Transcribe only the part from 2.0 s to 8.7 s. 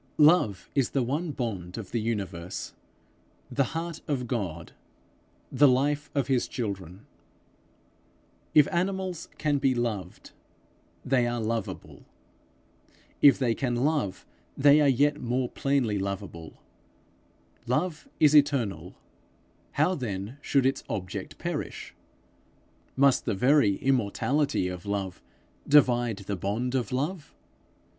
universe, the heart of God, the life of his children: if